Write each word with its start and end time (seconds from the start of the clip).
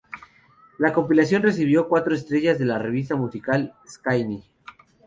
La 0.79 0.91
compilación 0.93 1.43
recibió 1.43 1.87
cuatro 1.87 2.15
estrellas 2.15 2.57
de 2.57 2.65
la 2.65 2.79
revista 2.79 3.15
musical 3.15 3.75
"The 3.83 3.89
Skinny". 3.91 4.43